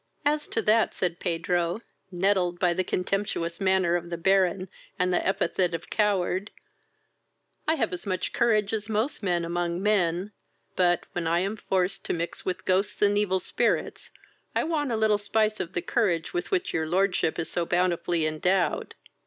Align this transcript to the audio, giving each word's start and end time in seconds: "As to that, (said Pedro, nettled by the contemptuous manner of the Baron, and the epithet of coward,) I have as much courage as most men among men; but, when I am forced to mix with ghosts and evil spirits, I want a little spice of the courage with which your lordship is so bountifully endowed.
"As 0.25 0.47
to 0.47 0.63
that, 0.63 0.95
(said 0.95 1.19
Pedro, 1.19 1.81
nettled 2.11 2.57
by 2.57 2.73
the 2.73 2.83
contemptuous 2.83 3.61
manner 3.61 3.95
of 3.95 4.09
the 4.09 4.17
Baron, 4.17 4.67
and 4.97 5.13
the 5.13 5.23
epithet 5.23 5.75
of 5.75 5.91
coward,) 5.91 6.49
I 7.67 7.75
have 7.75 7.93
as 7.93 8.07
much 8.07 8.33
courage 8.33 8.73
as 8.73 8.89
most 8.89 9.21
men 9.21 9.45
among 9.45 9.83
men; 9.83 10.31
but, 10.75 11.03
when 11.11 11.27
I 11.27 11.41
am 11.41 11.55
forced 11.55 12.03
to 12.05 12.13
mix 12.13 12.43
with 12.43 12.65
ghosts 12.65 12.99
and 13.03 13.15
evil 13.15 13.39
spirits, 13.39 14.09
I 14.55 14.63
want 14.63 14.91
a 14.91 14.97
little 14.97 15.19
spice 15.19 15.59
of 15.59 15.73
the 15.73 15.83
courage 15.83 16.33
with 16.33 16.49
which 16.49 16.73
your 16.73 16.87
lordship 16.87 17.37
is 17.37 17.51
so 17.51 17.63
bountifully 17.67 18.25
endowed. 18.25 18.95